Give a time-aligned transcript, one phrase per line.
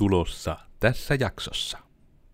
[0.00, 1.78] tulossa tässä jaksossa.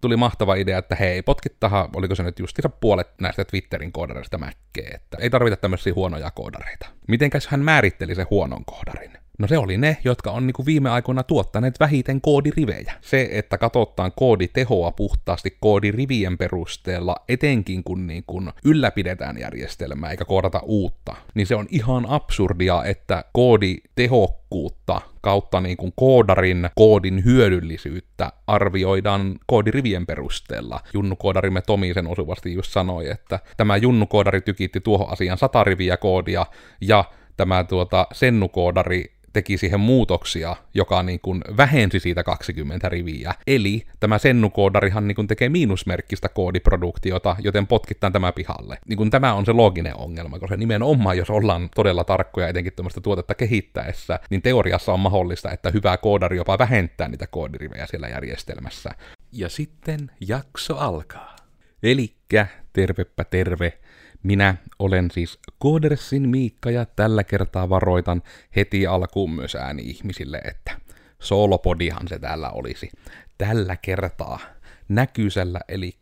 [0.01, 4.95] Tuli mahtava idea, että hei, potkittaha, oliko se nyt justiinsa puolet näistä Twitterin koodareista mäkkeen,
[4.95, 6.87] että ei tarvita tämmöisiä huonoja koodareita.
[7.09, 9.19] Mitenkäs hän määritteli se huonon koodarin?
[9.39, 12.93] No se oli ne, jotka on niinku viime aikoina tuottaneet vähiten koodirivejä.
[13.01, 21.17] Se, että katsotaan kooditehoa puhtaasti koodirivien perusteella, etenkin kun niinku ylläpidetään järjestelmää eikä koodata uutta,
[21.35, 30.07] niin se on ihan absurdia, että kooditehokkuutta kautta niin kuin koodarin koodin hyödyllisyyttä arvioidaan koodirivien
[30.07, 30.81] perusteella.
[30.95, 35.65] Junnu koodarimme Tomi sen osuvasti just sanoi, että tämä Junnu koodari tykitti tuohon asian sata
[35.65, 36.47] riviä koodia
[36.81, 37.05] ja
[37.37, 43.35] tämä tuota sennukoodari teki siihen muutoksia, joka niin kuin vähensi siitä 20 riviä.
[43.47, 48.79] Eli tämä sennukoodarihan niin kuin tekee miinusmerkkistä koodiproduktiota, joten potkittaan tämä pihalle.
[48.89, 53.01] Niin kuin tämä on se looginen ongelma, koska nimenomaan jos ollaan todella tarkkoja etenkin tämmöistä
[53.01, 58.91] tuotetta kehittäessä, niin teoriassa on mahdollista, että hyvä koodari jopa vähentää niitä koodirivejä siellä järjestelmässä.
[59.33, 61.37] Ja sitten jakso alkaa.
[61.83, 63.79] Elikkä, tervepä terve,
[64.27, 68.23] minä olen siis Koodersin Miikka ja tällä kertaa varoitan
[68.57, 70.81] heti alkuun myös ääni-ihmisille, että
[71.19, 72.91] soolopodihan se täällä olisi.
[73.39, 74.39] Tällä kertaa
[74.89, 75.99] näkyisellä, eli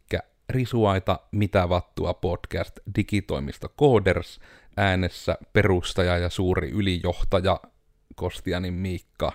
[0.49, 4.41] Risuaita mitä vattua podcast digitoimisto Kooders
[4.77, 7.61] äänessä perustaja ja suuri ylijohtaja
[8.15, 9.33] Kostianin Miikka.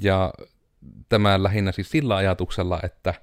[0.00, 0.32] Ja
[1.08, 3.14] tämä lähinnä siis sillä ajatuksella, että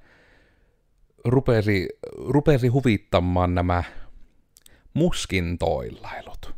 [1.25, 1.89] rupesi,
[2.27, 3.83] rupesi huvittamaan nämä
[4.93, 6.53] muskin toillailut.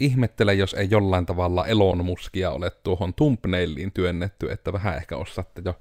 [0.00, 5.62] Ihmettele, jos ei jollain tavalla Elon Muskia ole tuohon thumbnailiin työnnetty, että vähän ehkä osaatte
[5.64, 5.80] jo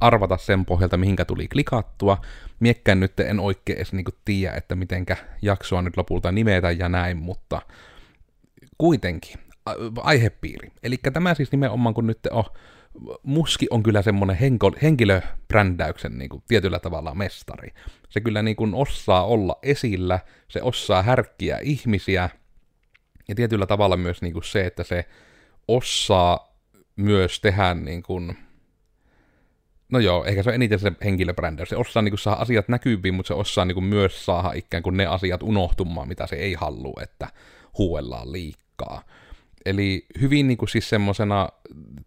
[0.00, 2.18] arvata sen pohjalta, mihinkä tuli klikattua.
[2.60, 7.16] Miekkään nyt en oikein edes niinku tiedä, että mitenkä jaksoa nyt lopulta nimetä ja näin,
[7.16, 7.62] mutta
[8.78, 9.38] kuitenkin
[9.96, 10.68] aihepiiri.
[10.82, 12.44] Eli tämä siis nimenomaan, kun nyt on
[13.22, 17.70] Muski on kyllä semmoinen henko, henkilöbrändäyksen niin kuin, tietyllä tavalla mestari.
[18.08, 22.30] Se kyllä niin kuin, osaa olla esillä, se osaa härkkiä ihmisiä,
[23.28, 25.04] ja tietyllä tavalla myös niin kuin, se, että se
[25.68, 26.56] osaa
[26.96, 28.36] myös tehdä niin kuin,
[29.92, 31.68] No joo, ehkä se on eniten se henkilöbrändäys.
[31.68, 34.82] Se osaa niin kuin, saada asiat näkyviin, mutta se osaa niin kuin, myös saada ikään
[34.82, 37.28] kuin ne asiat unohtumaan, mitä se ei halua, että
[37.78, 39.02] huuellaan liikkaa.
[39.66, 41.48] Eli hyvin niin kuin siis semmoisena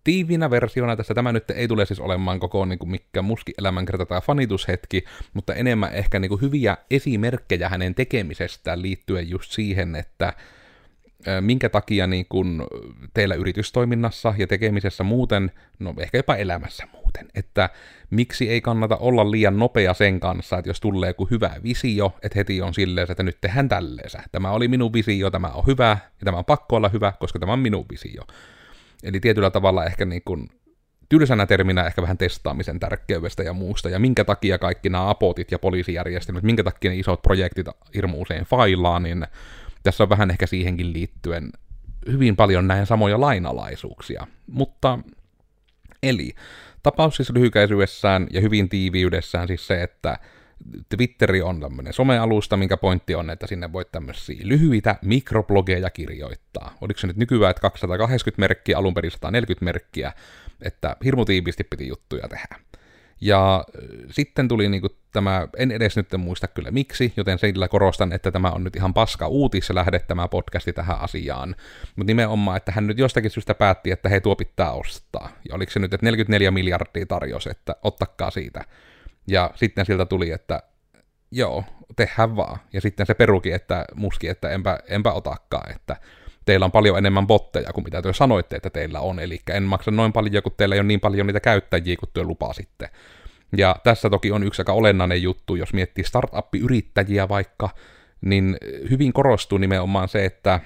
[0.03, 1.13] tiivinä versiona tässä.
[1.13, 5.53] Tämä nyt ei tule siis olemaan koko niin kuin mikä muski elämänkerta tai fanitushetki, mutta
[5.53, 10.33] enemmän ehkä niin kuin hyviä esimerkkejä hänen tekemisestään liittyen just siihen, että
[11.41, 12.67] minkä takia niin kun
[13.13, 17.69] teillä yritystoiminnassa ja tekemisessä muuten, no ehkä jopa elämässä muuten, että
[18.09, 22.39] miksi ei kannata olla liian nopea sen kanssa, että jos tulee joku hyvä visio, että
[22.39, 24.23] heti on silleen, että nyt tehdään tälleensä.
[24.31, 27.53] Tämä oli minun visio, tämä on hyvä, ja tämä on pakko olla hyvä, koska tämä
[27.53, 28.23] on minun visio.
[29.03, 30.49] Eli tietyllä tavalla ehkä niin kuin
[31.09, 35.59] tylsänä terminä ehkä vähän testaamisen tärkeydestä ja muusta, ja minkä takia kaikki nämä apotit ja
[35.59, 39.27] poliisijärjestelmät, minkä takia ne isot projektit hirmu usein failaa, niin
[39.85, 41.51] tässä on vähän ehkä siihenkin liittyen
[42.11, 44.27] hyvin paljon näin samoja lainalaisuuksia.
[44.47, 44.99] Mutta,
[46.03, 46.35] eli,
[46.83, 50.19] tapaus siis lyhykäisyydessään ja hyvin tiiviydessään siis se, että
[50.89, 56.77] Twitteri on tämmöinen somealusta, minkä pointti on, että sinne voit tämmöisiä lyhyitä mikroblogeja kirjoittaa.
[56.81, 60.13] Oliko se nyt nykyään, että 280 merkkiä, alun perin 140 merkkiä,
[60.61, 62.59] että hirmu tiiviisti piti juttuja tehdä.
[63.21, 63.65] Ja
[64.11, 68.51] sitten tuli niinku tämä, en edes nyt muista kyllä miksi, joten sillä korostan, että tämä
[68.51, 71.55] on nyt ihan paska uutis lähde tämä podcasti tähän asiaan.
[71.95, 75.29] Mutta nimenomaan, että hän nyt jostakin syystä päätti, että hei tuo pitää ostaa.
[75.49, 78.61] Ja oliko se nyt, että 44 miljardia tarjosi, että ottakaa siitä.
[79.27, 80.63] Ja sitten siltä tuli, että
[81.31, 81.63] joo,
[81.95, 82.59] tehdään vaan.
[82.73, 85.95] Ja sitten se peruki, että muski, että enpä, enpä otakaan, että
[86.45, 89.91] teillä on paljon enemmän botteja kuin mitä te sanoitte, että teillä on, eli en maksa
[89.91, 92.89] noin paljon, kun teillä ei ole niin paljon niitä käyttäjiä kuin työ lupasitte.
[93.57, 97.69] Ja tässä toki on yksi aika olennainen juttu, jos miettii startup-yrittäjiä vaikka,
[98.21, 98.57] niin
[98.89, 100.59] hyvin korostuu nimenomaan se, että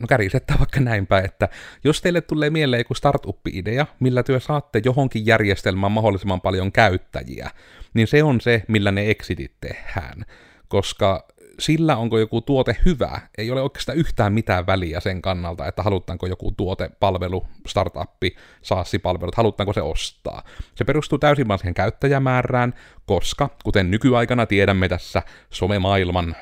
[0.00, 1.48] no kärjisettää vaikka näinpä, että
[1.84, 7.50] jos teille tulee mieleen joku startup-idea, millä työ saatte johonkin järjestelmään mahdollisimman paljon käyttäjiä,
[7.94, 10.24] niin se on se, millä ne exitit tehdään.
[10.68, 11.28] Koska
[11.62, 16.26] sillä, onko joku tuote hyvä, ei ole oikeastaan yhtään mitään väliä sen kannalta, että halutaanko
[16.26, 20.42] joku tuote, palvelu, startuppi, SaaS-palvelut, halutaanko se ostaa.
[20.74, 22.74] Se perustuu täysin vaan siihen käyttäjämäärään,
[23.06, 26.36] koska, kuten nykyaikana tiedämme tässä somemaailman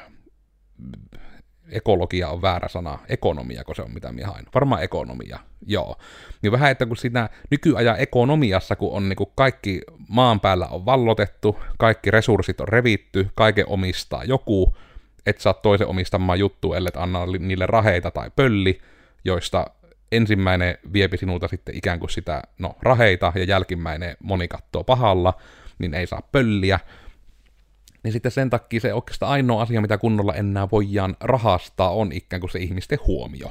[1.71, 4.47] ekologia on väärä sana, ekonomia, kun se on mitä minä hain.
[4.55, 5.97] Varmaan ekonomia, joo.
[6.43, 10.85] Niin vähän, että kun siinä nykyajan ekonomiassa, kun on niin kuin kaikki maan päällä on
[10.85, 14.75] vallotettu, kaikki resurssit on revitty, kaiken omistaa joku,
[15.27, 18.81] et saa toisen omistamaan juttu, ellei anna niille raheita tai pölli,
[19.25, 19.67] joista
[20.13, 25.35] ensimmäinen viepi sinulta sitten ikään kuin sitä, no, raheita, ja jälkimmäinen moni kattoo pahalla,
[25.79, 26.81] niin ei saa pölliä,
[28.03, 32.41] niin sitten sen takia se oikeastaan ainoa asia, mitä kunnolla enää voidaan rahastaa, on ikään
[32.41, 33.51] kuin se ihmisten huomio.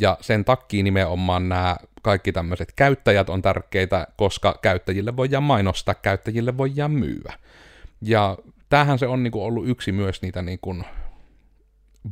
[0.00, 6.56] Ja sen takia nimenomaan nämä kaikki tämmöiset käyttäjät on tärkeitä, koska käyttäjille voidaan mainostaa, käyttäjille
[6.56, 7.32] voidaan myyä.
[8.00, 8.38] Ja
[8.68, 10.84] tämähän se on niin kuin ollut yksi myös niitä niin kuin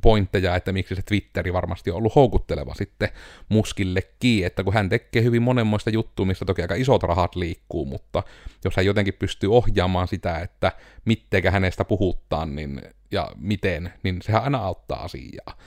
[0.00, 3.08] pointteja, että miksi se Twitteri varmasti on ollut houkutteleva sitten
[3.48, 8.22] Muskillekin, että kun hän tekee hyvin monenmoista juttua, mistä toki aika isot rahat liikkuu, mutta
[8.64, 10.72] jos hän jotenkin pystyy ohjaamaan sitä, että
[11.04, 15.58] mitteikä hänestä puhuttaa niin, ja miten, niin sehän aina auttaa asiaa.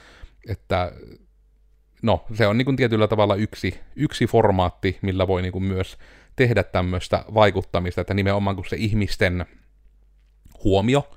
[0.50, 0.92] Että
[2.02, 5.98] no, se on niin kuin tietyllä tavalla yksi, yksi formaatti, millä voi niin kuin myös
[6.36, 9.46] tehdä tämmöistä vaikuttamista, että nimenomaan kun se ihmisten
[10.64, 11.10] huomio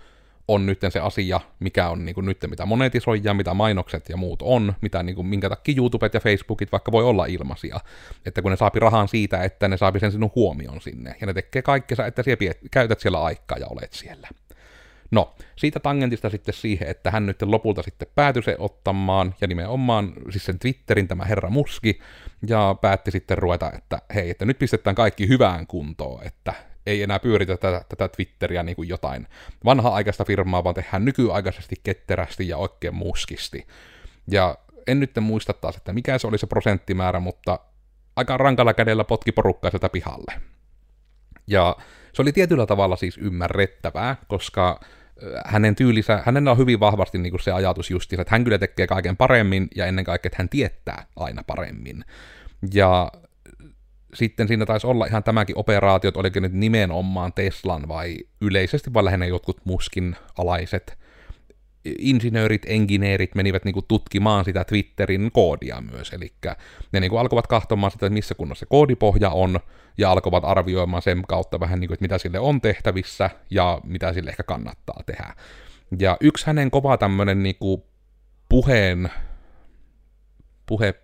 [0.48, 4.42] on nyt se asia, mikä on niin kuin nyt, mitä monetisoidaan, mitä mainokset ja muut
[4.42, 7.80] on, mitä niin kuin, minkä takia YouTubet ja Facebookit vaikka voi olla ilmaisia.
[8.26, 11.34] Että kun ne saapi rahan siitä, että ne saapi sen sinun huomion sinne, ja ne
[11.34, 12.36] tekee kaikkensa, että sinä
[12.70, 14.28] käytät siellä aikaa ja olet siellä.
[15.10, 20.12] No, siitä tangentista sitten siihen, että hän nyt lopulta sitten päätyi se ottamaan, ja nimenomaan
[20.30, 22.00] siis sen Twitterin tämä herra Muski,
[22.48, 26.54] ja päätti sitten ruveta, että hei, että nyt pistetään kaikki hyvään kuntoon, että
[26.88, 29.26] ei enää pyöritä tätä, tätä Twitteriä niin kuin jotain
[29.64, 33.66] vanha-aikaista firmaa, vaan tehdään nykyaikaisesti ketterästi ja oikein muskisti.
[34.30, 37.58] Ja en nyt muista taas, että mikä se oli se prosenttimäärä, mutta
[38.16, 40.34] aika rankalla kädellä potki porukkaa sieltä pihalle.
[41.46, 41.76] Ja
[42.12, 44.80] se oli tietyllä tavalla siis ymmärrettävää, koska
[45.44, 48.86] hänen tyylinsä, hänellä on hyvin vahvasti niin kuin se ajatus just, että hän kyllä tekee
[48.86, 52.04] kaiken paremmin ja ennen kaikkea, että hän tietää aina paremmin.
[52.74, 53.12] Ja
[54.14, 59.04] sitten siinä taisi olla ihan tämäkin operaatio, että oliko nyt nimenomaan Teslan vai yleisesti vaan
[59.04, 60.98] lähinnä jotkut muskin alaiset
[61.98, 66.32] insinöörit, engineerit menivät niinku tutkimaan sitä Twitterin koodia myös, eli
[66.92, 69.60] ne niinku alkoivat katsomaan sitä, että missä kunnossa se koodipohja on,
[69.98, 74.30] ja alkoivat arvioimaan sen kautta vähän niinku, että mitä sille on tehtävissä, ja mitä sille
[74.30, 75.34] ehkä kannattaa tehdä.
[75.98, 77.86] Ja yksi hänen kova tämmöinen niinku
[78.48, 79.10] puheen,
[80.66, 80.94] puhe,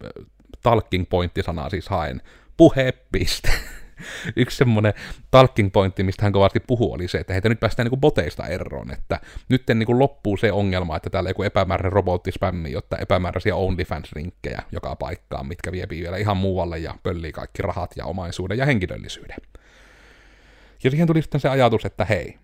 [0.62, 2.22] talking pointti sanaa siis haen,
[2.56, 3.52] puhepiste.
[4.36, 4.94] Yksi semmoinen
[5.30, 8.90] talking pointti, mistä hän kovasti puhuu, oli se, että heitä nyt päästään niin boteista eroon,
[8.90, 14.96] että nyt niin loppuu se ongelma, että täällä joku epämääräinen robottispämmi, jotta epämääräisiä OnlyFans-rinkkejä joka
[14.96, 19.36] paikkaan, mitkä vie vielä ihan muualle ja pöllii kaikki rahat ja omaisuuden ja henkilöllisyyden.
[20.84, 22.38] Ja siihen tuli sitten se ajatus, että hei,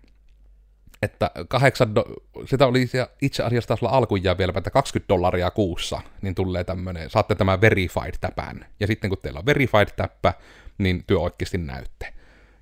[1.01, 2.89] että kahdeksan, do- sitä oli
[3.21, 3.91] itse asiassa taas olla
[4.37, 8.65] vielä, että 20 dollaria kuussa, niin tulee tämmöinen, saatte tämä verified-täpän.
[8.79, 10.33] Ja sitten kun teillä on verified-täppä,
[10.77, 12.13] niin työ oikeasti näytte.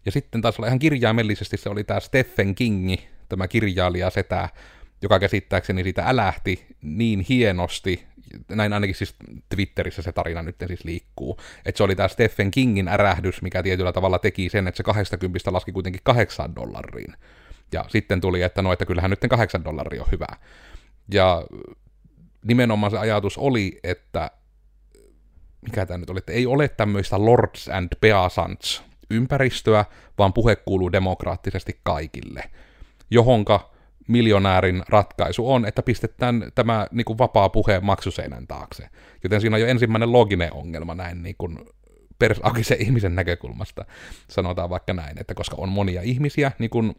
[0.05, 4.49] Ja sitten taas olla ihan kirjaimellisesti se oli tämä Stephen Kingi, tämä kirjailija setä,
[5.01, 8.05] joka käsittääkseni siitä älähti niin hienosti,
[8.49, 9.15] näin ainakin siis
[9.49, 13.93] Twitterissä se tarina nyt siis liikkuu, että se oli tämä Stephen Kingin ärähdys, mikä tietyllä
[13.93, 17.15] tavalla teki sen, että se 20 laski kuitenkin 8 dollariin.
[17.73, 20.27] Ja sitten tuli, että no, että kyllähän nyt 8 dollaria on hyvä.
[21.13, 21.43] Ja
[22.45, 24.31] nimenomaan se ajatus oli, että
[25.61, 29.85] mikä tämä nyt oli, että ei ole tämmöistä Lords and Peasants ympäristöä,
[30.17, 32.43] vaan puhe kuuluu demokraattisesti kaikille,
[33.11, 33.71] johonka
[34.07, 38.89] miljonäärin ratkaisu on, että pistetään tämä niin kuin vapaa puhe maksuseinän taakse.
[39.23, 41.59] Joten siinä on jo ensimmäinen loginen ongelma näin niin kuin
[42.19, 43.85] persakisen ihmisen näkökulmasta,
[44.29, 46.95] sanotaan vaikka näin, että koska on monia ihmisiä, niin kuin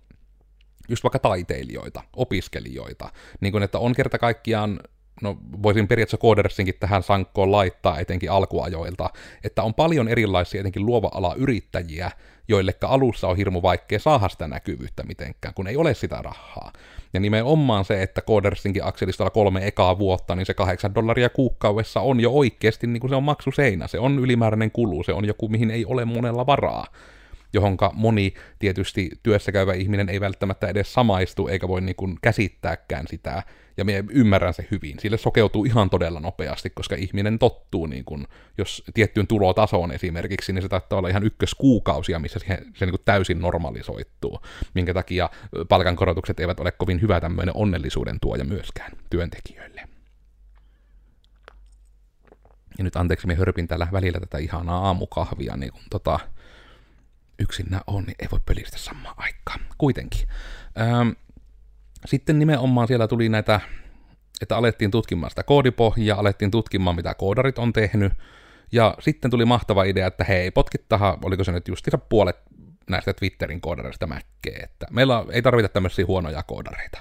[0.90, 3.08] just vaikka taiteilijoita, opiskelijoita,
[3.40, 4.80] niin kuin, että on kerta kaikkiaan
[5.22, 9.10] no voisin periaatteessa koodersinkin tähän sankkoon laittaa etenkin alkuajoilta,
[9.44, 12.10] että on paljon erilaisia etenkin luova ala yrittäjiä,
[12.48, 16.72] joillekka alussa on hirmu vaikea saada sitä näkyvyyttä mitenkään, kun ei ole sitä rahaa.
[17.12, 22.20] Ja nimenomaan se, että koodersinkin akselistolla kolme ekaa vuotta, niin se kahdeksan dollaria kuukaudessa on
[22.20, 25.70] jo oikeasti, niin kuin se on maksuseinä, se on ylimääräinen kulu, se on joku, mihin
[25.70, 26.86] ei ole monella varaa
[27.52, 33.06] johonka moni tietysti työssä käyvä ihminen ei välttämättä edes samaistu, eikä voi niin kuin käsittääkään
[33.08, 33.42] sitä,
[33.76, 34.98] ja me ymmärrän se hyvin.
[34.98, 38.26] Sille sokeutuu ihan todella nopeasti, koska ihminen tottuu, niin kuin,
[38.58, 43.02] jos tiettyyn tulotasoon esimerkiksi, niin se taittaa olla ihan ykköskuukausia, missä se, se niin kuin
[43.04, 44.40] täysin normalisoittuu,
[44.74, 45.30] minkä takia
[45.68, 49.82] palkankorotukset eivät ole kovin hyvä tämmöinen onnellisuuden tuoja myöskään työntekijöille.
[52.78, 56.20] Ja nyt anteeksi, me hörpin täällä välillä tätä ihanaa aamukahvia, niin kun tota,
[57.40, 59.60] yksinä on, niin ei voi pelistä samaan aikaan.
[59.78, 60.28] Kuitenkin.
[60.80, 61.08] Ähm,
[62.06, 63.60] sitten nimenomaan siellä tuli näitä,
[64.42, 68.12] että alettiin tutkimaan sitä koodipohjaa, alettiin tutkimaan, mitä koodarit on tehnyt,
[68.72, 72.36] ja sitten tuli mahtava idea, että hei, potkittahan, oliko se nyt justiinsa puolet
[72.90, 76.98] näistä Twitterin koodareista mäkkee, että meillä ei tarvita tämmöisiä huonoja koodareita.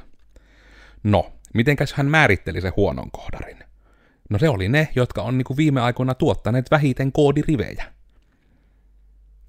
[1.03, 3.57] No, mitenkäs hän määritteli se huonon koodarin?
[4.29, 7.85] No se oli ne, jotka on niinku viime aikoina tuottaneet vähiten koodirivejä.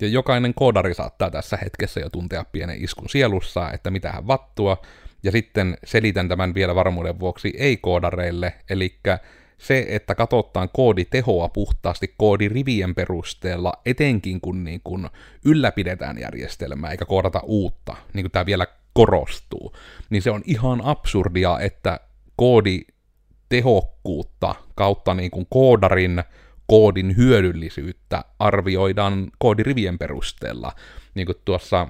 [0.01, 4.83] Ja jokainen koodari saattaa tässä hetkessä jo tuntea pienen iskun sielussa, että mitä hän vattua,
[5.23, 8.97] ja sitten selitän tämän vielä varmuuden vuoksi ei-koodareille, eli
[9.59, 15.11] se, että katsotaan kooditehoa puhtaasti koodirivien perusteella, etenkin kun, niin kun
[15.45, 19.73] ylläpidetään järjestelmää eikä koodata uutta, niin kuin tämä vielä korostuu,
[20.11, 22.01] niin se on ihan absurdia, että
[22.37, 26.23] kooditehokkuutta kautta niin kuin koodarin
[26.71, 30.73] koodin hyödyllisyyttä arvioidaan koodirivien perusteella.
[31.15, 31.89] Niin kuin tuossa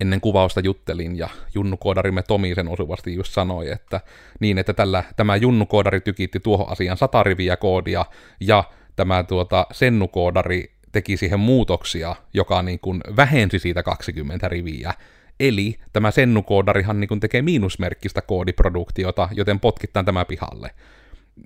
[0.00, 4.00] ennen kuvausta juttelin, ja junnukoodarimme Tomi sen osuvasti just sanoi, että
[4.40, 8.04] niin, että tällä, tämä junnukoodari tykitti tuohon asiaan sata riviä koodia,
[8.40, 8.64] ja
[8.96, 14.94] tämä tuota, sennukoodari teki siihen muutoksia, joka niin kuin vähensi siitä 20 riviä.
[15.40, 20.70] Eli tämä sennukoodarihan niin kuin tekee miinusmerkkistä koodiproduktiota, joten potkittaan tämä pihalle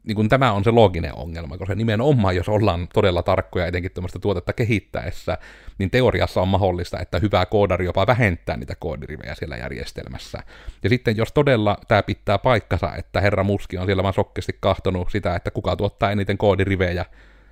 [0.05, 4.19] niin kuin tämä on se looginen ongelma, koska nimenomaan, jos ollaan todella tarkkoja etenkin tämmöistä
[4.19, 5.39] tuotetta kehittäessä,
[5.79, 10.43] niin teoriassa on mahdollista, että hyvä koodari jopa vähentää niitä koodirivejä siellä järjestelmässä.
[10.83, 15.11] Ja sitten jos todella tämä pitää paikkansa, että herra Muski on siellä vaan sokkesti kahtonut
[15.11, 17.05] sitä, että kuka tuottaa eniten koodirivejä,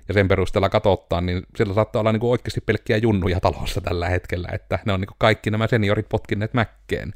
[0.07, 4.09] ja sen perusteella katsottaa, niin siellä saattaa olla niin kuin oikeasti pelkkiä junnuja talossa tällä
[4.09, 7.13] hetkellä, että ne on niin kuin kaikki nämä seniorit potkineet mäkkeen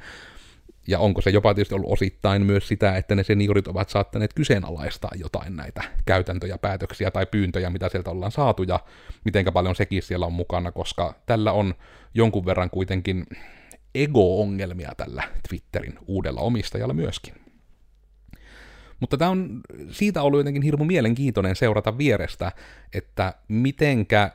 [0.88, 5.12] ja onko se jopa tietysti ollut osittain myös sitä, että ne seniorit ovat saattaneet kyseenalaistaa
[5.16, 8.80] jotain näitä käytäntöjä, päätöksiä tai pyyntöjä, mitä sieltä ollaan saatu, ja
[9.26, 11.76] mitenkä paljon sekin siellä on mukana, koska tällä on
[12.14, 13.26] jonkun verran kuitenkin
[13.96, 17.34] ego-ongelmia tällä Twitterin uudella omistajalla myöskin.
[19.00, 22.52] Mutta tämä on siitä ollut jotenkin hirmu mielenkiintoinen seurata vierestä,
[22.94, 24.32] että mitenkä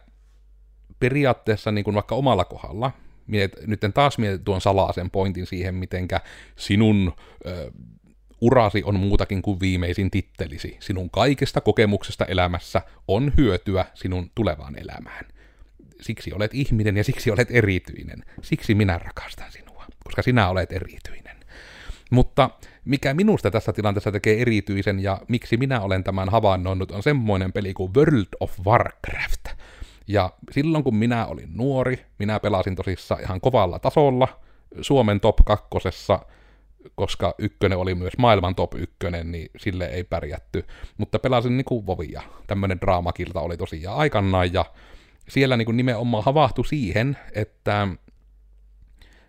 [1.00, 2.90] periaatteessa niin kuin vaikka omalla kohdalla,
[3.26, 6.20] Miet, nyt taas mietin tuon salaisen pointin siihen, mitenkä
[6.56, 7.12] sinun
[7.46, 7.70] ö,
[8.40, 10.76] urasi on muutakin kuin viimeisin tittelisi.
[10.80, 15.24] Sinun kaikesta kokemuksesta elämässä on hyötyä sinun tulevaan elämään.
[16.00, 18.24] Siksi olet ihminen ja siksi olet erityinen.
[18.42, 21.36] Siksi minä rakastan sinua, koska sinä olet erityinen.
[22.10, 22.50] Mutta
[22.84, 27.74] mikä minusta tässä tilanteessa tekee erityisen ja miksi minä olen tämän havainnoinut on semmoinen peli
[27.74, 29.48] kuin World of Warcraft–
[30.08, 34.28] ja silloin kun minä olin nuori, minä pelasin tosissaan ihan kovalla tasolla
[34.80, 36.20] Suomen top kakkosessa,
[36.94, 40.64] koska ykkönen oli myös maailman top ykkönen, niin sille ei pärjätty.
[40.98, 42.22] Mutta pelasin niinku Vovia.
[42.46, 44.64] Tämmönen draamakilta oli tosiaan aikanaan, ja
[45.28, 47.88] siellä niinku nimenomaan havahtui siihen, että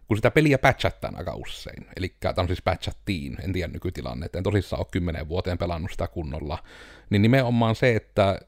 [0.07, 4.43] kun sitä peliä patchataan aika usein, eli tämä on siis patchattiin, en tiedä nykytilanne, en
[4.43, 6.57] tosissaan ole kymmenen vuoteen pelannut sitä kunnolla,
[7.10, 8.39] niin nimenomaan se, että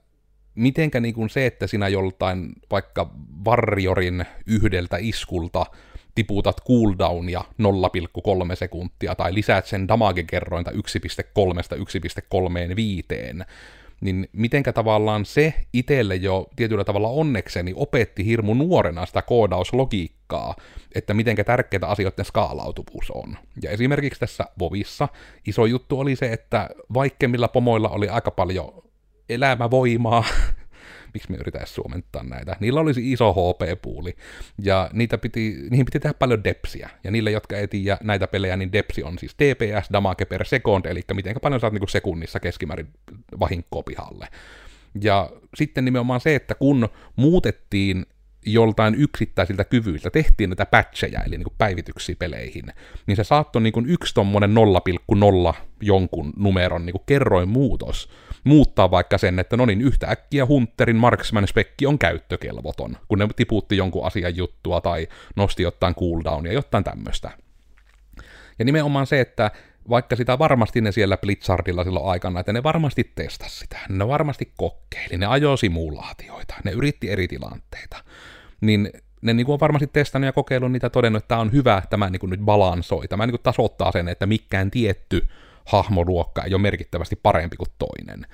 [0.60, 3.12] mitenkä niin kuin se, että sinä joltain vaikka
[3.46, 5.66] varjorin yhdeltä iskulta
[6.16, 7.46] tiputat cooldownia 0,3
[8.56, 10.78] sekuntia tai lisäät sen damage-kerrointa 1.3-1.35,
[14.02, 20.56] niin mitenkä tavallaan se itselle jo tietyllä tavalla onnekseni opetti hirmu nuorena sitä koodauslogiikkaa,
[20.96, 23.38] että mitenkä tärkeitä asioiden skaalautuvuus on.
[23.62, 25.08] Ja esimerkiksi tässä Vovissa
[25.48, 28.89] iso juttu oli se, että vaikkemmilla pomoilla oli aika paljon
[29.30, 30.24] elämävoimaa,
[31.14, 32.56] miksi me yritetään suomentaa näitä.
[32.60, 34.16] Niillä olisi iso HP-puuli,
[34.62, 36.90] ja niitä piti, niihin piti tehdä paljon depsiä.
[37.04, 40.86] Ja niille, jotka ei tiedä näitä pelejä, niin depsi on siis DPS, damage per second,
[40.86, 42.88] eli miten paljon saat niin sekunnissa keskimäärin
[43.40, 44.28] vahinkoa pihalle.
[45.02, 48.06] Ja sitten nimenomaan se, että kun muutettiin
[48.46, 52.66] joltain yksittäisiltä kyvyiltä tehtiin näitä patcheja, eli niin päivityksiä peleihin,
[53.08, 54.56] niin se saattoi niin yksi tommonen
[55.52, 58.10] 0,0 jonkun numeron niin kerroin muutos
[58.50, 63.78] muuttaa vaikka sen, että no niin, yhtäkkiä Hunterin marksman spekki on käyttökelvoton, kun ne tiputti
[63.78, 67.32] jonkun asian juttua tai nosti jotain cooldownia, jotain tämmöistä.
[68.60, 69.52] Ja nimenomaan se, että
[69.90, 74.54] vaikka sitä varmasti ne siellä Blitzardilla silloin aikana, että ne varmasti testasi sitä, ne varmasti
[74.58, 78.04] kokeili, ne ajoi simulaatioita, ne yritti eri tilanteita,
[78.62, 78.90] niin
[79.22, 82.10] ne niin kuin on varmasti testannut ja kokeillut niitä todennut, että tämä on hyvä, tämä
[82.10, 85.28] niin kuin nyt balansoi, tämä niin kuin tasoittaa sen, että mikään tietty
[85.70, 88.26] hahmoluokka ei ole merkittävästi parempi kuin toinen.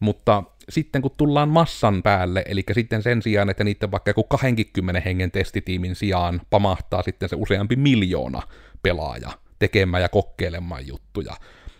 [0.00, 5.00] Mutta sitten kun tullaan massan päälle, eli sitten sen sijaan, että niiden vaikka joku 20
[5.00, 8.42] hengen testitiimin sijaan pamahtaa sitten se useampi miljoona
[8.82, 11.36] pelaaja tekemään ja kokeilemaan juttuja.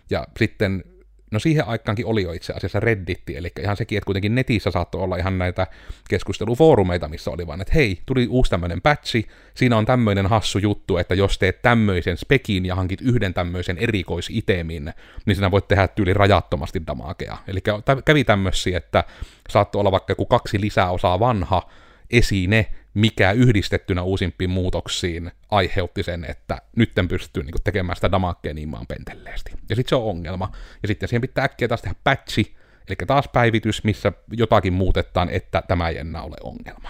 [0.09, 0.83] Ja sitten
[1.31, 5.01] No siihen aikaankin oli jo itse asiassa Redditti, eli ihan sekin, että kuitenkin netissä saattoi
[5.01, 5.67] olla ihan näitä
[6.09, 10.97] keskustelufoorumeita, missä oli vaan, että hei, tuli uusi tämmöinen patchi, siinä on tämmöinen hassu juttu,
[10.97, 14.93] että jos teet tämmöisen spekin ja hankit yhden tämmöisen erikoisitemin,
[15.25, 17.37] niin sinä voit tehdä tyyli rajattomasti damakea.
[17.47, 17.59] Eli
[18.05, 19.03] kävi tämmöisiä, että
[19.49, 21.69] saattoi olla vaikka joku kaksi lisäosaa vanha
[22.09, 28.69] esine, mikä yhdistettynä uusimpiin muutoksiin aiheutti sen, että nytten pystyy niin tekemään sitä damakea niin
[28.69, 29.51] maan pentelleesti.
[29.69, 30.51] Ja sitten se on ongelma.
[30.81, 35.63] Ja sitten siihen pitää äkkiä taas tehdä patchi, Eli taas päivitys, missä jotakin muutetaan, että
[35.67, 36.89] tämä ei enää ole ongelma.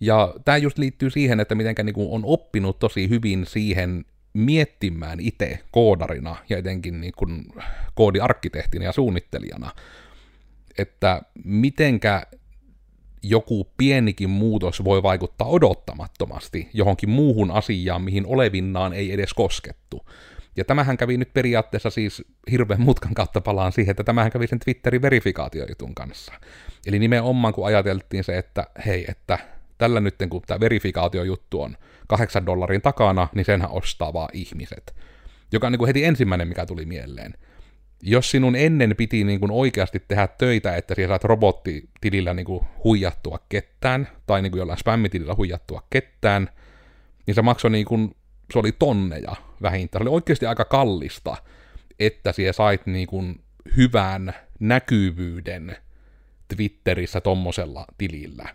[0.00, 5.58] Ja tämä just liittyy siihen, että miten niin on oppinut tosi hyvin siihen miettimään itse
[5.70, 7.46] koodarina ja etenkin niin kuin
[7.94, 9.72] koodiarkkitehtina ja suunnittelijana,
[10.78, 12.22] että mitenkä
[13.22, 20.06] joku pienikin muutos voi vaikuttaa odottamattomasti johonkin muuhun asiaan, mihin olevinnaan ei edes koskettu.
[20.56, 24.58] Ja tämähän kävi nyt periaatteessa siis hirveän mutkan kautta palaan siihen, että tämähän kävi sen
[24.58, 26.32] Twitterin verifikaatiojutun kanssa.
[26.86, 29.38] Eli nimenomaan kun ajateltiin se, että hei, että
[29.78, 34.94] tällä nyt kun tämä verifikaatiojuttu on kahdeksan dollarin takana, niin senhän ostaa vaan ihmiset.
[35.52, 37.34] Joka on niin kuin heti ensimmäinen, mikä tuli mieleen.
[38.02, 42.64] Jos sinun ennen piti niin kuin oikeasti tehdä töitä, että sinä saat robottitilillä niin kuin
[42.84, 46.48] huijattua kettään, tai niin kuin jollain spämmitilillä huijattua kettään,
[47.26, 48.16] niin se maksoi niin kuin,
[48.52, 50.00] se oli tonneja vähintään.
[50.00, 51.36] Se oli oikeasti aika kallista,
[52.00, 53.40] että siellä sait niin kuin
[53.76, 55.76] hyvän näkyvyyden
[56.56, 58.48] Twitterissä tommosella tilillä.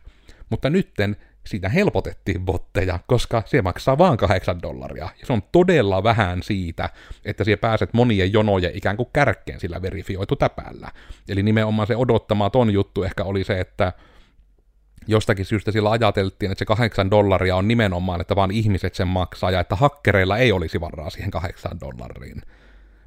[0.50, 5.10] Mutta nytten siitä helpotettiin botteja, koska se maksaa vaan 8 dollaria.
[5.20, 6.90] Ja se on todella vähän siitä,
[7.26, 10.92] että siellä pääset monien jonojen ikään kuin kärkkeen sillä verifioitu täpällä.
[11.30, 13.94] Eli nimenomaan se odottamaton juttu ehkä oli se, että
[15.08, 19.52] jostakin syystä sillä ajateltiin, että se 8 dollaria on nimenomaan, että vaan ihmiset sen maksaa,
[19.52, 22.42] ja että hakkereilla ei olisi varaa siihen 8 dollariin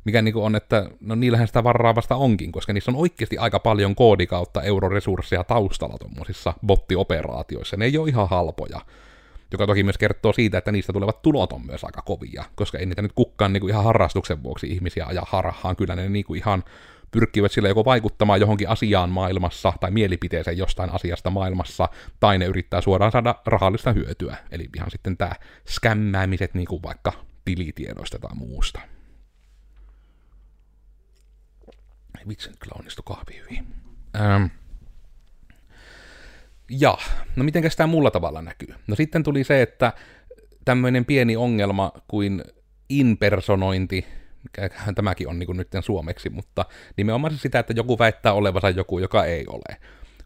[0.09, 3.95] mikä niin on, että no niillähän sitä vasta onkin, koska niissä on oikeasti aika paljon
[3.95, 7.77] koodikautta euroresursseja taustalla tuommoisissa bottioperaatioissa.
[7.77, 8.81] Ne ei ole ihan halpoja,
[9.53, 12.87] joka toki myös kertoo siitä, että niistä tulevat tulot on myös aika kovia, koska ei
[12.87, 16.39] niitä nyt kukaan niin kuin ihan harrastuksen vuoksi ihmisiä aja harhaan, kyllä ne niin kuin
[16.39, 16.65] ihan
[17.11, 21.89] pyrkivät sille joko vaikuttamaan johonkin asiaan maailmassa tai mielipiteeseen jostain asiasta maailmassa,
[22.21, 25.33] tai ne yrittää suoraan saada rahallista hyötyä, eli ihan sitten tämä
[25.69, 27.13] skämmäämiset niin kuin vaikka
[27.45, 28.81] tilitiedoista tai muusta.
[32.29, 33.67] Vitsi, nyt kyllä onnistui kahvi hyvin.
[34.17, 34.45] Ähm.
[36.71, 36.99] Ja,
[37.37, 38.75] no mitenkäs tämä muulla tavalla näkyy?
[38.87, 39.93] No sitten tuli se, että
[40.65, 42.45] tämmöinen pieni ongelma kuin
[42.89, 44.07] impersonointi,
[44.95, 46.65] tämäkin on niin nyt suomeksi, mutta
[46.97, 49.77] nimenomaan sitä, että joku väittää olevansa joku, joka ei ole.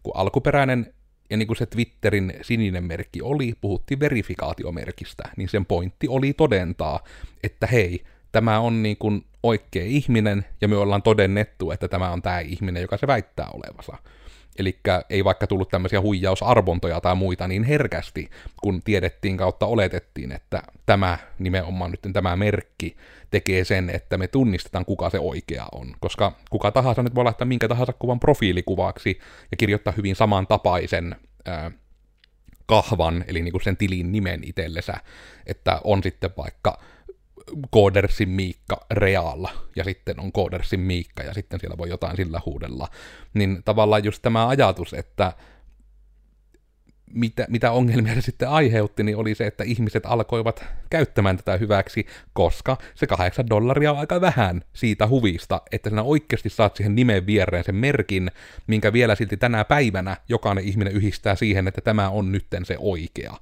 [0.03, 0.93] Kun alkuperäinen
[1.29, 6.99] ja niin kuin se Twitterin sininen merkki oli, puhuttiin verifikaatiomerkistä, niin sen pointti oli todentaa,
[7.43, 12.21] että hei, tämä on niin kuin oikea ihminen, ja me ollaan todennettu, että tämä on
[12.21, 13.97] tämä ihminen, joka se väittää olevansa.
[14.59, 18.29] Eli ei vaikka tullut tämmöisiä huijausarvontoja tai muita niin herkästi,
[18.61, 22.97] kun tiedettiin kautta oletettiin, että tämä nimenomaan nyt tämä merkki
[23.31, 25.95] tekee sen, että me tunnistetaan, kuka se oikea on.
[25.99, 29.19] Koska kuka tahansa nyt voi laittaa minkä tahansa kuvan profiilikuvaksi
[29.51, 31.15] ja kirjoittaa hyvin samantapaisen
[31.45, 31.71] ää,
[32.65, 34.93] kahvan, eli niinku sen tilin nimen itsellensä,
[35.45, 36.79] että on sitten vaikka
[37.69, 42.87] Koodersin Miikka Realla, ja sitten on Koodersin Miikka, ja sitten siellä voi jotain sillä huudella.
[43.33, 45.33] Niin tavallaan just tämä ajatus, että
[47.13, 52.05] mitä, mitä ongelmia se sitten aiheutti, niin oli se, että ihmiset alkoivat käyttämään tätä hyväksi,
[52.33, 57.25] koska se kahdeksan dollaria on aika vähän siitä huvista, että sinä oikeasti saat siihen nimen
[57.25, 58.31] viereen sen merkin,
[58.67, 63.37] minkä vielä silti tänä päivänä jokainen ihminen yhdistää siihen, että tämä on nytten se oikea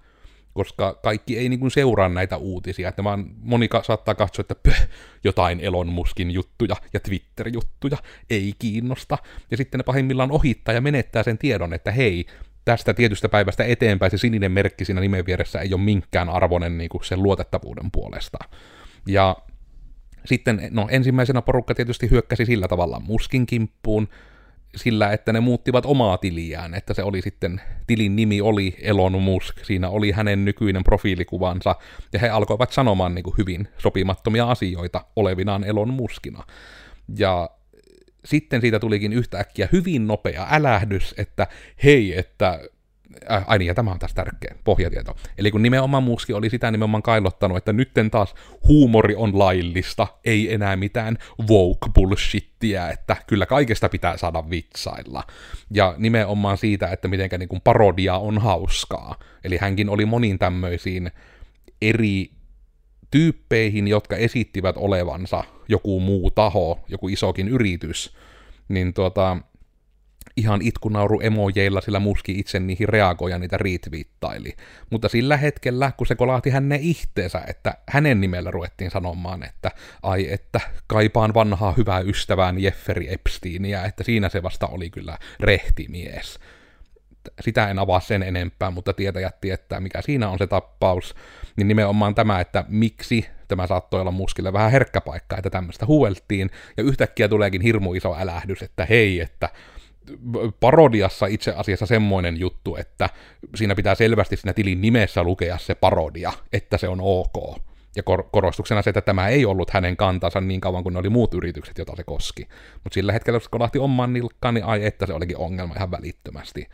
[0.53, 4.87] koska kaikki ei niin seuraa näitä uutisia, että vaan moni saattaa katsoa, että pöh,
[5.23, 7.97] jotain Elon Muskin juttuja ja Twitter-juttuja
[8.29, 9.17] ei kiinnosta,
[9.51, 12.25] ja sitten ne pahimmillaan ohittaa ja menettää sen tiedon, että hei,
[12.65, 16.89] tästä tietystä päivästä eteenpäin se sininen merkki siinä nimen vieressä ei ole minkään arvoinen niin
[16.89, 18.37] kuin sen luotettavuuden puolesta.
[19.07, 19.37] Ja
[20.25, 24.07] sitten, no ensimmäisenä porukka tietysti hyökkäsi sillä tavalla Muskin kimppuun,
[24.75, 29.65] sillä, että ne muuttivat omaa tiliään, että se oli sitten, tilin nimi oli Elon Musk,
[29.65, 31.75] siinä oli hänen nykyinen profiilikuvansa,
[32.13, 36.43] ja he alkoivat sanomaan niin kuin hyvin sopimattomia asioita olevinaan Elon Muskina.
[37.17, 37.49] Ja
[38.25, 41.47] sitten siitä tulikin yhtäkkiä hyvin nopea älähdys, että
[41.83, 42.59] hei, että
[43.31, 45.15] äh, ai niin, ja tämä on tässä tärkeä pohjatieto.
[45.37, 48.35] Eli kun nimenomaan Muski oli sitä nimenomaan kailottanut, että nytten taas
[48.67, 51.17] huumori on laillista, ei enää mitään
[51.49, 55.23] woke bullshittiä, että kyllä kaikesta pitää saada vitsailla.
[55.71, 59.15] Ja nimenomaan siitä, että mitenkä niin parodia on hauskaa.
[59.43, 61.11] Eli hänkin oli monin tämmöisiin
[61.81, 62.31] eri
[63.11, 68.15] tyyppeihin, jotka esittivät olevansa joku muu taho, joku isokin yritys,
[68.67, 69.37] niin tuota,
[70.41, 74.55] ihan itkunauru emojeilla, sillä muski itse niihin reagoi ja niitä retweettaili.
[74.89, 79.71] Mutta sillä hetkellä, kun se kolahti hänen itteensä, että hänen nimellä ruvettiin sanomaan, että
[80.03, 86.39] ai, että kaipaan vanhaa hyvää ystävään Jeffrey Epsteinia, että siinä se vasta oli kyllä rehtimies.
[87.41, 91.15] Sitä en avaa sen enempää, mutta tietäjät tietää, mikä siinä on se tappaus.
[91.55, 96.49] Niin nimenomaan tämä, että miksi tämä saattoi olla muskille vähän herkkä paikka, että tämmöistä huueltiin,
[96.77, 99.49] ja yhtäkkiä tuleekin hirmu iso älähdys, että hei, että
[100.59, 103.09] parodiassa itse asiassa semmoinen juttu, että
[103.55, 107.61] siinä pitää selvästi siinä tilin nimessä lukea se parodia, että se on ok.
[107.95, 111.09] Ja kor- korostuksena se, että tämä ei ollut hänen kantansa niin kauan kuin ne oli
[111.09, 112.47] muut yritykset, joita se koski.
[112.83, 116.67] Mutta sillä hetkellä, kun kolahti omaan nilkkaan, niin ai että se olikin ongelma ihan välittömästi.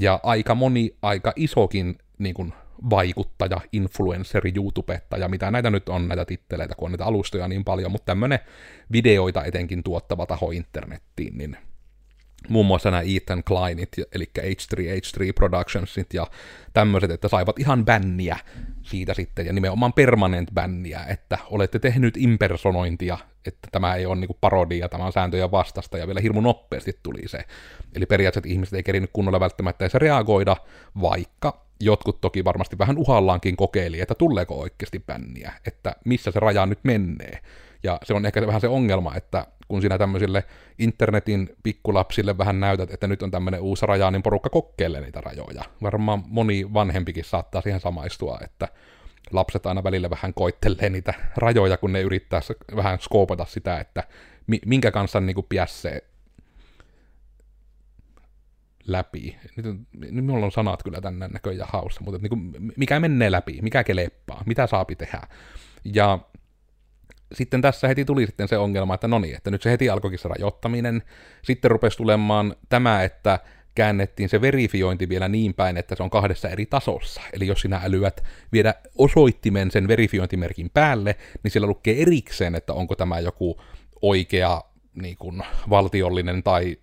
[0.00, 2.52] Ja aika moni, aika isokin niin kuin
[2.90, 7.92] vaikuttaja, influenceri, YouTubettaja, mitä näitä nyt on, näitä titteleitä, kun on näitä alustoja niin paljon,
[7.92, 8.38] mutta tämmöinen
[8.92, 11.56] videoita etenkin tuottava taho internettiin, niin
[12.48, 16.26] muun muassa nämä Ethan Kleinit, eli H3H3 Productionsit ja
[16.72, 18.36] tämmöiset, että saivat ihan bänniä
[18.82, 24.36] siitä sitten, ja nimenomaan permanent bänniä, että olette tehnyt impersonointia, että tämä ei ole niinku
[24.40, 27.44] parodia, tämä on sääntöjä vastasta, ja vielä hirmu nopeasti tuli se.
[27.94, 30.56] Eli periaatteessa ihmiset ei kerinyt kunnolla välttämättä edes reagoida,
[31.00, 36.66] vaikka jotkut toki varmasti vähän uhallaankin kokeili, että tuleeko oikeasti bänniä, että missä se raja
[36.66, 37.38] nyt menee.
[37.82, 40.44] Ja se on ehkä vähän se ongelma, että kun sinä tämmöisille
[40.78, 45.62] internetin pikkulapsille vähän näytät, että nyt on tämmöinen uusi raja, niin porukka kokkeilee niitä rajoja.
[45.82, 48.68] Varmaan moni vanhempikin saattaa siihen samaistua, että
[49.30, 52.40] lapset aina välillä vähän koittelee niitä rajoja, kun ne yrittää
[52.76, 54.04] vähän skoopata sitä, että
[54.66, 56.02] minkä kanssa niin kuin piässee
[58.86, 59.36] läpi.
[59.56, 63.58] Nyt, nyt minulla on sanat kyllä tänne näköjään haussa, mutta niin kuin, mikä menee läpi,
[63.62, 65.20] mikä keleppaa, mitä saapi tehdä.
[65.84, 66.18] Ja
[67.32, 70.18] sitten tässä heti tuli sitten se ongelma, että no niin, että nyt se heti alkoikin
[70.18, 71.02] se rajoittaminen.
[71.42, 73.38] Sitten rupesi tulemaan tämä, että
[73.74, 77.20] käännettiin se verifiointi vielä niin päin, että se on kahdessa eri tasossa.
[77.32, 82.94] Eli jos sinä älyät viedä osoittimen sen verifiointimerkin päälle, niin siellä lukee erikseen, että onko
[82.94, 83.60] tämä joku
[84.02, 84.62] oikea
[84.94, 86.76] niin kuin, valtiollinen tai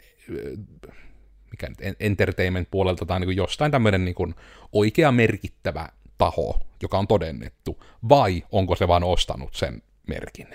[1.52, 4.36] mikä nyt, entertainment puolelta tai niin kuin jostain tämmöinen niin kuin
[4.72, 10.48] oikea merkittävä taho, joka on todennettu, vai onko se vaan ostanut sen merkin.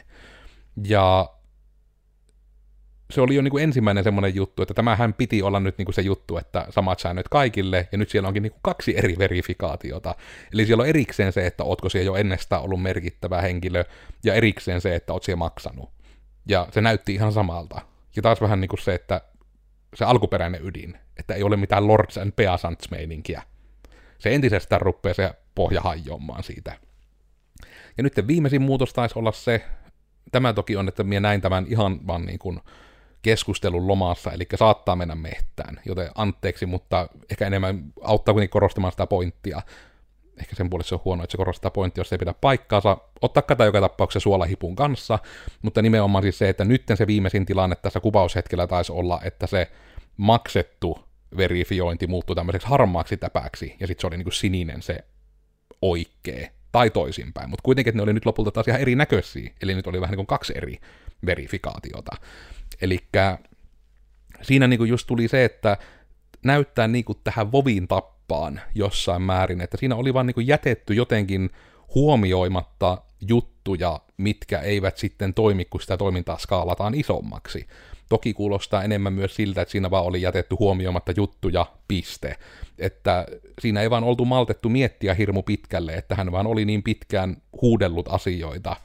[0.85, 1.31] Ja
[3.11, 5.95] se oli jo niin kuin ensimmäinen semmoinen juttu, että tämähän piti olla nyt niin kuin
[5.95, 10.15] se juttu, että samat säännöt kaikille, ja nyt siellä onkin niin kuin kaksi eri verifikaatiota.
[10.53, 13.85] Eli siellä on erikseen se, että ootko siellä jo ennestään ollut merkittävä henkilö,
[14.25, 15.91] ja erikseen se, että oot siellä maksanut.
[16.49, 17.81] Ja se näytti ihan samalta.
[18.17, 19.21] Ja taas vähän niin kuin se, että
[19.95, 23.43] se alkuperäinen ydin, että ei ole mitään Lords and Peasants-meininkiä.
[24.19, 26.77] Se entisestään rupeaa se pohja hajoamaan siitä.
[27.97, 29.65] Ja nyt viimeisin muutos taisi olla se,
[30.33, 32.61] tämä toki on, että minä näin tämän ihan vaan niin kuin
[33.23, 39.07] keskustelun lomassa, eli saattaa mennä mehtään, joten anteeksi, mutta ehkä enemmän auttaa kuitenkin korostamaan sitä
[39.07, 39.63] pointtia.
[40.41, 42.99] Ehkä sen puolesta se on huono, että se korostaa pointtia, jos se ei pidä paikkaansa.
[43.23, 45.19] Ottaa kata joka tapauksessa suolahipun kanssa,
[45.63, 49.71] mutta nimenomaan siis se, että nyt se viimeisin tilanne tässä kuvaushetkellä taisi olla, että se
[50.17, 50.99] maksettu
[51.37, 54.99] verifiointi muuttui tämmöiseksi harmaaksi täpäksi, ja sitten se oli niin kuin sininen se
[55.83, 59.87] oikee tai toisinpäin, mutta kuitenkin että ne oli nyt lopulta taas ihan erinäköisiä, eli nyt
[59.87, 60.79] oli vähän niin kuin kaksi eri
[61.27, 62.17] verifikaatiota.
[62.83, 62.99] Eli
[64.43, 65.77] siinä niin kuin just tuli se, että
[66.45, 70.95] näyttää niin kuin tähän Vovin tappaan jossain määrin, että siinä oli vaan niin kuin jätetty
[70.95, 71.51] jotenkin
[71.95, 77.67] huomioimatta juttuja, mitkä eivät sitten toimi, kun sitä toimintaa skaalataan isommaksi.
[78.09, 82.37] Toki kuulostaa enemmän myös siltä, että siinä vaan oli jätetty huomioimatta juttuja, piste.
[82.79, 83.27] Että
[83.61, 88.09] siinä ei vaan oltu maltettu miettiä hirmu pitkälle, että hän vaan oli niin pitkään huudellut
[88.09, 88.77] asioita,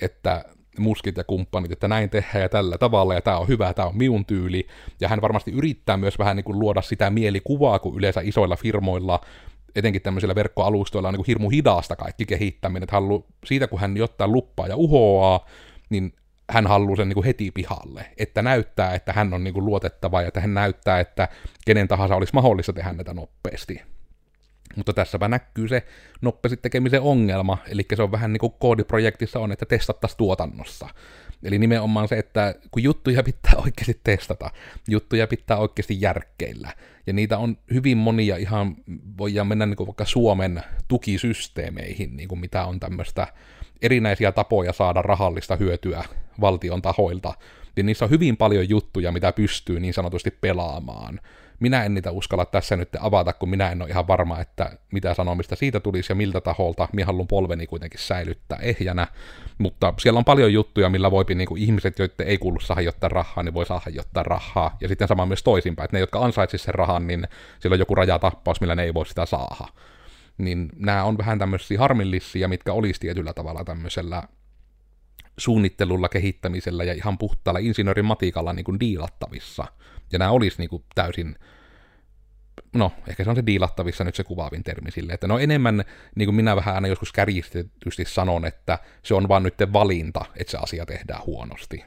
[0.00, 0.44] että
[0.78, 3.96] muskit ja kumppanit, että näin tehdään ja tällä tavalla, ja tämä on hyvä, tämä on
[3.96, 4.66] minun tyyli.
[5.00, 9.20] Ja hän varmasti yrittää myös vähän niin kuin luoda sitä mielikuvaa, kun yleensä isoilla firmoilla
[9.74, 12.82] etenkin tämmöisillä verkkoalustoilla on niin kuin hirmu hidasta kaikki kehittäminen.
[12.82, 12.96] Että
[13.46, 15.46] siitä kun hän jotain luppaa ja uhoaa,
[15.90, 16.12] niin
[16.50, 20.22] hän haluaa sen niin kuin heti pihalle, että näyttää, että hän on niin kuin luotettava
[20.22, 21.28] ja että hän näyttää, että
[21.66, 23.82] kenen tahansa olisi mahdollista tehdä näitä nopeasti.
[24.76, 25.86] Mutta tässäpä näkyy se
[26.20, 30.88] nopeasti tekemisen ongelma, eli se on vähän niin kuin koodiprojektissa on, että testattaisiin tuotannossa.
[31.42, 34.50] Eli nimenomaan se, että kun juttuja pitää oikeasti testata,
[34.88, 36.74] juttuja pitää oikeasti järkkeillä,
[37.06, 38.76] ja niitä on hyvin monia ihan,
[39.18, 43.26] voidaan mennä niin kuin vaikka Suomen tukisysteemeihin, niin kuin mitä on tämmöistä
[43.82, 46.04] erinäisiä tapoja saada rahallista hyötyä
[46.40, 47.34] valtion tahoilta,
[47.76, 51.20] niin niissä on hyvin paljon juttuja, mitä pystyy niin sanotusti pelaamaan.
[51.60, 55.14] Minä en niitä uskalla tässä nyt avata, kun minä en ole ihan varma, että mitä
[55.14, 56.88] sanomista siitä tulisi ja miltä taholta.
[56.92, 59.06] Minä haluan polveni kuitenkin säilyttää ehjänä,
[59.58, 63.42] mutta siellä on paljon juttuja, millä voi niin kuin ihmiset, joiden ei kuulu jotain rahaa,
[63.42, 64.76] niin voi jotain rahaa.
[64.80, 67.94] Ja sitten sama myös toisinpäin, että ne, jotka ansaitsisivat sen rahan, niin siellä on joku
[67.94, 69.68] rajatappaus, millä ne ei voi sitä saada
[70.44, 74.22] niin nämä on vähän tämmöisiä harmillisia, mitkä olisi tietyllä tavalla tämmöisellä
[75.38, 79.64] suunnittelulla, kehittämisellä ja ihan puhtaalla insinöörin matikalla niin kuin diilattavissa.
[80.12, 81.36] Ja nämä olisi niin kuin täysin
[82.72, 86.26] no, ehkä se on se diilattavissa nyt se kuvaavin termi sille, että no enemmän, niin
[86.26, 90.58] kuin minä vähän aina joskus kärjistetysti sanon, että se on vaan nyt valinta, että se
[90.58, 91.84] asia tehdään huonosti.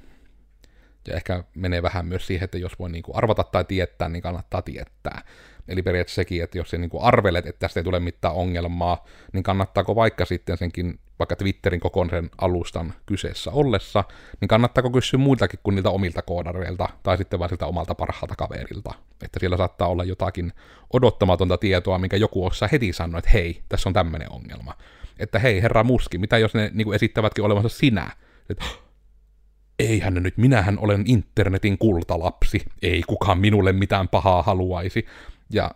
[1.08, 4.22] Ja ehkä menee vähän myös siihen, että jos voi niin kuin arvata tai tietää, niin
[4.22, 5.22] kannattaa tietää.
[5.68, 9.06] Eli periaatteessa sekin, että jos se niin kuin arvelet, että tästä ei tule mitään ongelmaa,
[9.34, 14.04] niin kannattaako vaikka sitten senkin, vaikka Twitterin kokonaisen alustan kyseessä ollessa,
[14.42, 18.94] niin kannattaako kysyä muiltakin kuin niiltä omilta koodareilta, tai sitten vain siltä omalta parhaalta kaverilta.
[19.24, 20.54] Että siellä saattaa olla jotakin
[20.94, 24.74] odottamatonta tietoa, minkä joku osaa heti sanoa, että hei, tässä on tämmöinen ongelma.
[25.20, 28.12] Että hei, herra Muski, mitä jos ne niin kuin esittävätkin olevansa sinä?
[28.50, 28.66] Että,
[29.80, 35.06] eihän nyt, minähän olen internetin kultalapsi, ei kukaan minulle mitään pahaa haluaisi.
[35.54, 35.72] Ja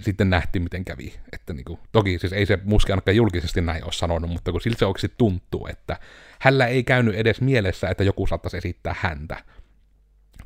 [0.00, 1.20] sitten nähtiin, miten kävi.
[1.32, 4.60] Että niin kuin, toki siis ei se muski ainakaan julkisesti näin ole sanonut, mutta kun
[4.60, 5.96] siltä se oikeasti tuntuu, että
[6.38, 9.44] hänellä ei käynyt edes mielessä, että joku saattaisi esittää häntä.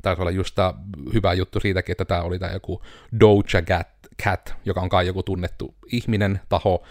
[0.01, 0.73] Taisi olla just tämä
[1.13, 2.81] hyvä juttu siitäkin, että tämä oli tämä joku
[3.19, 3.87] Doja Cat,
[4.23, 6.83] Cat, joka on kai joku tunnettu ihminen, taho,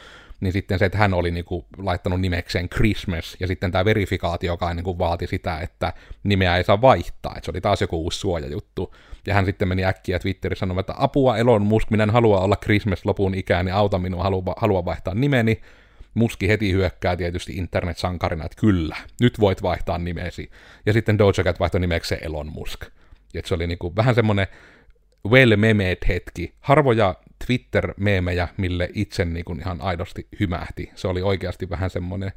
[0.42, 4.56] niin sitten se, että hän oli niin kuin laittanut nimekseen Christmas, ja sitten tämä verifikaatio
[4.56, 5.92] kai niin kuin vaati sitä, että
[6.24, 8.94] nimeä ei saa vaihtaa, että se oli taas joku uusi suojajuttu.
[9.26, 12.56] Ja hän sitten meni äkkiä Twitterissä sanomaan, että apua Elon Musk, minä en halua olla
[12.56, 15.60] Christmas lopun ikään, niin auta minua, halua, halua vaihtaa nimeni.
[16.14, 20.50] Muski heti hyökkää tietysti internet-sankarina, että kyllä, nyt voit vaihtaa nimesi.
[20.86, 22.84] Ja sitten Doja Cat vaihtoi nimekseen Elon Musk.
[23.34, 24.46] Ja se oli niinku vähän semmoinen
[25.28, 26.54] well memed hetki.
[26.60, 27.14] Harvoja
[27.46, 30.90] Twitter-meemejä, mille itse niinku ihan aidosti hymähti.
[30.94, 32.32] Se oli oikeasti vähän semmoinen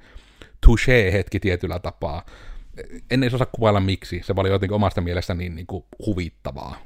[0.65, 2.25] touché-hetki tietyllä tapaa
[3.11, 6.77] en edes osaa kuvailla miksi, se oli jotenkin omasta mielestä niin, niin kuin huvittavaa.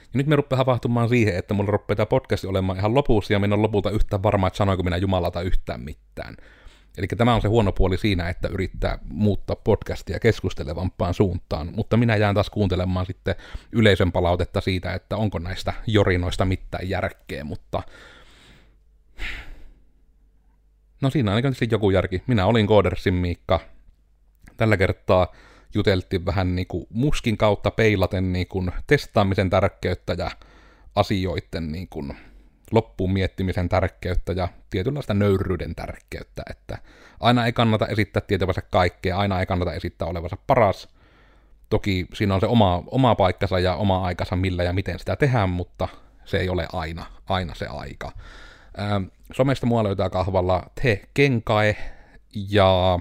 [0.00, 3.38] Ja nyt me rupeaa havahtumaan siihen, että mulla rupeaa tämä podcast olemaan ihan lopussa, ja
[3.38, 6.36] minä on lopulta yhtään varma, että sanoinko minä Jumalalta yhtään mitään.
[6.98, 12.16] Eli tämä on se huono puoli siinä, että yrittää muuttaa podcastia keskustelevampaan suuntaan, mutta minä
[12.16, 13.34] jään taas kuuntelemaan sitten
[13.72, 17.82] yleisön palautetta siitä, että onko näistä jorinoista mitään järkeä, mutta
[21.04, 22.22] No siinä on ainakin joku järki.
[22.26, 23.60] Minä olin Koodersin Miikka.
[24.56, 25.32] Tällä kertaa
[25.74, 30.30] juteltiin vähän niin kuin muskin kautta peilaten niin kuin testaamisen tärkeyttä ja
[30.94, 32.16] asioiden niin kuin
[32.74, 36.78] loppuun miettimisen tärkeyttä ja tietynlaista nöyryyden tärkeyttä, että
[37.20, 40.88] aina ei kannata esittää tietävänsä kaikkea, aina ei kannata esittää olevansa paras.
[41.70, 45.50] Toki siinä on se oma, oma paikkansa ja oma aikansa, millä ja miten sitä tehdään,
[45.50, 45.88] mutta
[46.24, 48.12] se ei ole aina, aina se aika.
[48.78, 51.76] Ähm, somesta mua löytää kahvalla Te Kenkae
[52.50, 52.98] ja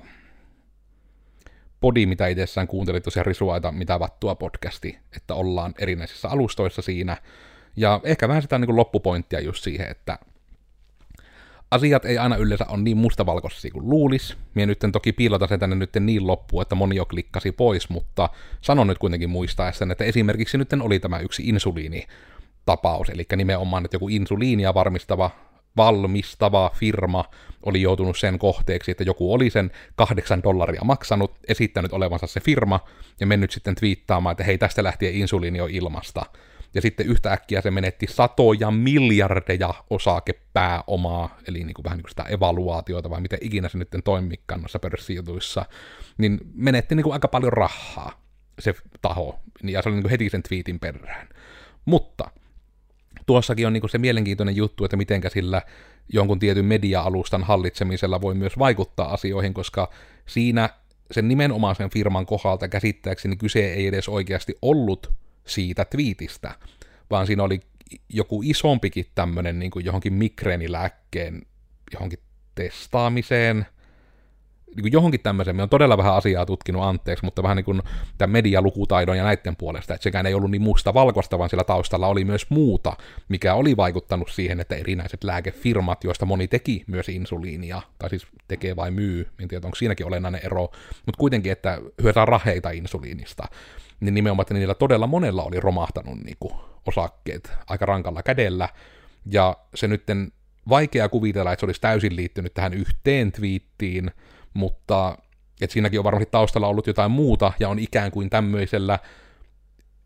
[1.79, 7.17] Podi, mitä itsessään kuuntelit tosiaan risuaita, mitä vattua podcasti, että ollaan erinäisissä alustoissa siinä.
[7.75, 10.19] Ja ehkä vähän sitä niin kuin loppupointtia just siihen, että
[11.71, 14.37] asiat ei aina yleensä ole niin mustavalkoisia kuin luulis.
[14.53, 18.29] Mie nyt toki piilota sen tänne nyt niin loppuun, että moni jo klikkasi pois, mutta
[18.61, 22.07] sanon nyt kuitenkin muistaessa, että esimerkiksi nyt oli tämä yksi insuliini
[22.65, 25.31] tapaus, eli nimenomaan, että joku insuliinia varmistava
[25.77, 27.25] valmistava firma
[27.63, 32.79] oli joutunut sen kohteeksi, että joku oli sen kahdeksan dollaria maksanut, esittänyt olevansa se firma,
[33.19, 36.25] ja mennyt sitten twiittaamaan, että hei, tästä lähtien insuliini on ilmasta.
[36.73, 42.23] Ja sitten yhtäkkiä se menetti satoja miljardeja osakepääomaa, eli niin kuin vähän niin kuin sitä
[42.23, 45.65] evaluaatiota, vai miten ikinä se nyt toimikaan noissa pörssijutuissa,
[46.17, 48.23] niin menetti niin kuin aika paljon rahaa
[48.59, 51.27] se taho, ja se oli niin kuin heti sen twiitin perään.
[51.85, 52.31] Mutta
[53.25, 55.61] tuossakin on niin se mielenkiintoinen juttu, että mitenkä sillä
[56.13, 59.91] jonkun tietyn media-alustan hallitsemisella voi myös vaikuttaa asioihin, koska
[60.25, 60.69] siinä
[61.11, 65.11] sen nimenomaisen firman kohdalta käsittääkseni kyse ei edes oikeasti ollut
[65.47, 66.55] siitä twiitistä,
[67.09, 67.59] vaan siinä oli
[68.09, 71.41] joku isompikin tämmöinen niin johonkin migreenilääkkeen
[71.93, 72.19] johonkin
[72.55, 73.65] testaamiseen,
[74.75, 77.81] niin kuin johonkin tämmöiseen, me on todella vähän asiaa tutkinut anteeksi, mutta vähän niin kuin
[78.17, 82.07] tämän medialukutaidon ja näiden puolesta, että sekään ei ollut niin musta valkoista, vaan sillä taustalla
[82.07, 82.97] oli myös muuta,
[83.29, 88.75] mikä oli vaikuttanut siihen, että erinäiset lääkefirmat, joista moni teki myös insuliinia, tai siis tekee
[88.75, 90.61] vai myy, en tiedä, onko siinäkin olennainen ero,
[91.05, 93.43] mutta kuitenkin, että hyötään raheita insuliinista,
[94.05, 96.53] niin nimenomaan, että niillä todella monella oli romahtanut niin kuin
[96.87, 98.69] osakkeet aika rankalla kädellä,
[99.25, 100.31] ja se nytten
[100.69, 104.11] vaikea kuvitella, että se olisi täysin liittynyt tähän yhteen twiittiin,
[104.53, 105.17] mutta
[105.61, 108.99] että siinäkin on varmasti taustalla ollut jotain muuta, ja on ikään kuin tämmöisellä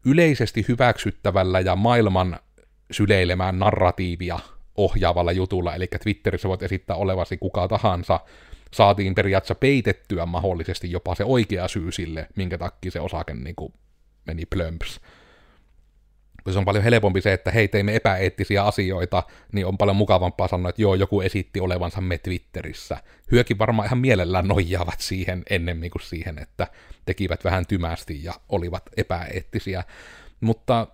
[0.06, 2.40] yleisesti hyväksyttävällä ja maailman
[2.92, 4.40] syleilemään narratiivia
[4.78, 8.20] ohjaavalla jutulla, eli Twitterissä voit esittää olevasi kuka tahansa,
[8.74, 13.74] saatiin periaatteessa peitettyä mahdollisesti jopa se oikea syy sille, minkä takia se osake niin kuin
[14.28, 15.00] meni plömps.
[16.52, 20.70] se on paljon helpompi se, että hei, teimme epäeettisiä asioita, niin on paljon mukavampaa sanoa,
[20.70, 22.98] että joo, joku esitti olevansa me Twitterissä.
[23.32, 26.68] Hyökin varmaan ihan mielellään nojaavat siihen ennemmin kuin siihen, että
[27.06, 29.84] tekivät vähän tymästi ja olivat epäeettisiä.
[30.42, 30.88] Mutta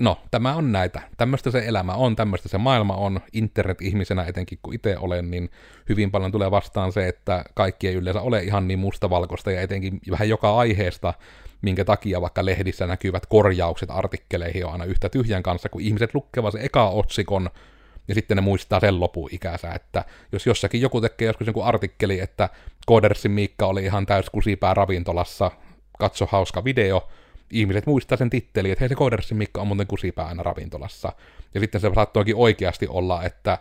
[0.00, 1.00] no, tämä on näitä.
[1.16, 3.20] Tämmöistä se elämä on, tämmöistä se maailma on.
[3.32, 5.50] Internet-ihmisenä etenkin kun itse olen, niin
[5.88, 10.00] hyvin paljon tulee vastaan se, että kaikki ei yleensä ole ihan niin mustavalkoista ja etenkin
[10.10, 11.14] vähän joka aiheesta
[11.62, 16.52] minkä takia vaikka lehdissä näkyvät korjaukset artikkeleihin on aina yhtä tyhjän kanssa, kun ihmiset lukevat
[16.52, 17.50] se eka otsikon,
[18.08, 18.94] ja sitten ne muistaa sen
[19.30, 22.48] ikänsä, että jos jossakin joku tekee joskus joku artikkeli, että
[22.86, 25.50] Kodersin Miikka oli ihan täys kusipää ravintolassa,
[25.98, 27.08] katso hauska video,
[27.50, 31.12] ihmiset muistaa sen titteli, että hei se Kodersin Mikka on muuten kusipää aina ravintolassa.
[31.54, 33.58] Ja sitten se saattoikin oikeasti olla, että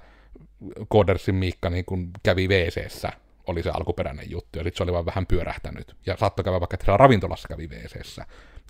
[0.87, 3.09] Kodersin Miikka niin kun kävi wc
[3.49, 5.95] oli se alkuperäinen juttu, ja sitten se oli vaan vähän pyörähtänyt.
[6.05, 8.21] Ja saattoi käydä vaikka, että siellä ravintolassa kävi wc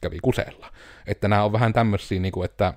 [0.01, 0.71] kävi kusella.
[1.05, 2.73] Että nämä on vähän tämmöisiä, niin kuin, että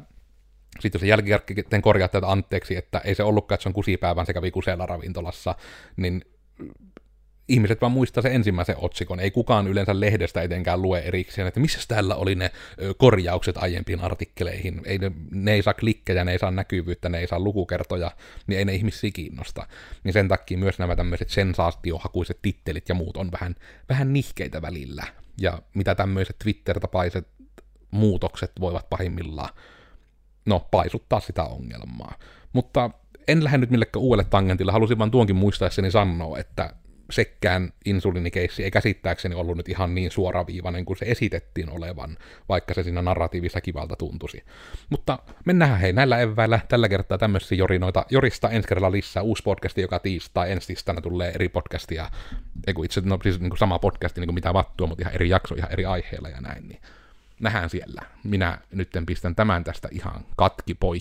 [0.80, 4.32] sitten jos jälkikäteen korjaatte tätä anteeksi, että ei se ollutkaan, että se on kusipäivän, se
[4.32, 5.54] kävi kusella ravintolassa,
[5.96, 6.24] niin
[7.48, 9.20] ihmiset vaan muistaa se ensimmäisen otsikon.
[9.20, 12.50] Ei kukaan yleensä lehdestä etenkään lue erikseen, että missä täällä oli ne
[12.96, 14.80] korjaukset aiempiin artikkeleihin.
[14.84, 18.10] Ei ne, ne ei saa klikkejä, ne ei saa näkyvyyttä, ne ei saa lukukertoja,
[18.46, 19.66] niin ei ne ihmisiä kiinnosta.
[20.04, 23.54] Niin sen takia myös nämä tämmöiset sensaatiohakuiset tittelit ja muut on vähän,
[23.88, 25.04] vähän nihkeitä välillä.
[25.40, 27.28] Ja mitä tämmöiset Twitter-tapaiset
[27.90, 29.54] muutokset voivat pahimmillaan,
[30.46, 32.14] no, paisuttaa sitä ongelmaa.
[32.52, 32.90] Mutta
[33.28, 36.74] en lähde nyt millekään uudelle tangentille, halusin vaan tuonkin muistaessani sanoa, että
[37.12, 42.16] sekään insuliinikeissi ei käsittääkseni ollut nyt ihan niin suoraviivainen kuin se esitettiin olevan,
[42.48, 44.44] vaikka se siinä narratiivissa kivalta tuntuisi.
[44.90, 48.06] Mutta mennään hei näillä eväillä tällä kertaa tämmöisiä jorinoita.
[48.10, 52.10] Jorista ensi kerralla lisää uusi podcasti joka tiistai, ensi tiistaina tulee eri podcastia,
[52.66, 55.28] ei itse no, siis niin kuin sama podcasti niin kuin mitä vattua, mutta ihan eri
[55.28, 56.80] jakso, ihan eri aiheilla ja näin, niin
[57.42, 58.02] nähdään siellä.
[58.24, 61.00] Minä nyt pistän tämän tästä ihan katki poikki.